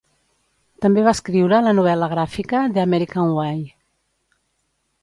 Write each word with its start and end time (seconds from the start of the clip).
També 0.85 1.03
va 1.07 1.13
escriure 1.17 1.59
la 1.67 1.75
novel·la 1.81 2.09
gràfica 2.15 2.65
The 2.79 2.83
American 2.87 3.39
Way. 3.39 3.63